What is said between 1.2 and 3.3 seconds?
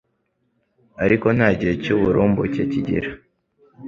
nta gihe cy'uburumbuke akigira